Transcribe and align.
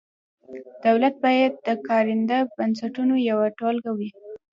دولت 0.85 1.15
باید 1.25 1.53
د 1.67 1.69
کارنده 1.87 2.37
بنسټونو 2.57 3.15
یوه 3.29 3.45
ټولګه 3.57 3.91
وي. 3.97 4.09